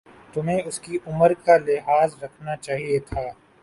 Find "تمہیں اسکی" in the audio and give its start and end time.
0.33-0.97